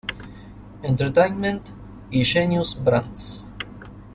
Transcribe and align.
Entertainment 0.81 1.61
y 2.09 2.25
Genius 2.25 2.73
Brands. 2.83 3.45